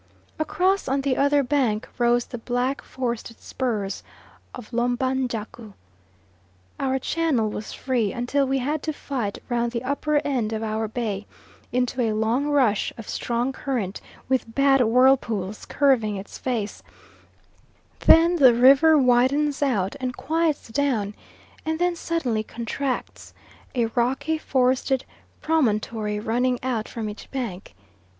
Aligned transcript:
Across 0.39 0.87
on 0.87 1.01
the 1.01 1.15
other 1.15 1.43
bank 1.43 1.87
rose 1.99 2.25
the 2.25 2.39
black 2.39 2.81
forested 2.83 3.39
spurs 3.39 4.01
of 4.55 4.71
Lomba 4.73 5.13
njaku. 5.13 5.73
Our 6.79 6.97
channel 6.97 7.51
was 7.51 7.71
free 7.71 8.11
until 8.11 8.47
we 8.47 8.57
had 8.57 8.81
to 8.81 8.93
fight 8.93 9.37
round 9.47 9.71
the 9.71 9.83
upper 9.83 10.15
end 10.25 10.53
of 10.53 10.63
our 10.63 10.87
bay 10.87 11.27
into 11.71 12.01
a 12.01 12.13
long 12.13 12.47
rush 12.47 12.91
of 12.97 13.07
strong 13.07 13.53
current 13.53 14.01
with 14.27 14.55
bad 14.55 14.81
whirlpools 14.81 15.65
curving 15.67 16.15
its 16.15 16.39
face; 16.39 16.81
then 17.99 18.37
the 18.37 18.55
river 18.55 18.97
widens 18.97 19.61
out 19.61 19.95
and 19.99 20.17
quiets 20.17 20.69
down 20.69 21.13
and 21.63 21.77
then 21.77 21.95
suddenly 21.95 22.41
contracts 22.41 23.35
a 23.75 23.85
rocky 23.85 24.39
forested 24.39 25.05
promontory 25.41 26.19
running 26.19 26.57
out 26.63 26.87
from 26.87 27.07
each 27.07 27.29
bank. 27.29 27.75